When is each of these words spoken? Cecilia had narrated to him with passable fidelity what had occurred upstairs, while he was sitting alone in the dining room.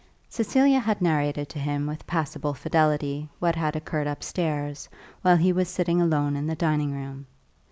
Cecilia 0.29 0.79
had 0.79 0.99
narrated 0.99 1.47
to 1.49 1.59
him 1.59 1.85
with 1.85 2.07
passable 2.07 2.55
fidelity 2.55 3.29
what 3.37 3.55
had 3.55 3.75
occurred 3.75 4.07
upstairs, 4.07 4.89
while 5.21 5.37
he 5.37 5.53
was 5.53 5.69
sitting 5.69 6.01
alone 6.01 6.35
in 6.35 6.47
the 6.47 6.55
dining 6.55 6.91
room. 6.91 7.27